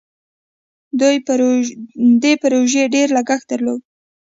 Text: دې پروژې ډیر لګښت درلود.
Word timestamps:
دې 2.23 2.33
پروژې 2.45 2.83
ډیر 2.95 3.07
لګښت 3.17 3.45
درلود. 3.51 3.81